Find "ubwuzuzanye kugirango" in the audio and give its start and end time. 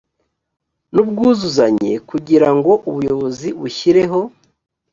1.03-2.71